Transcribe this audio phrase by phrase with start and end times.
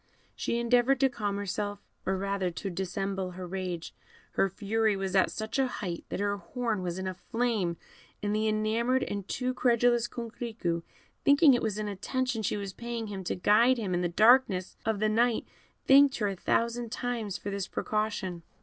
[0.35, 3.93] She endeavoured to calm herself, or rather to dissemble her rage;
[4.31, 7.77] her fury was at such a height that her horn was in a flame,
[8.23, 10.81] and the enamoured and too credulous Coquerico,
[11.23, 14.75] thinking it was an attention she was paying him to guide him in the darkness
[14.87, 15.45] of the night,
[15.85, 18.41] thanked her a thousand times for this precaution.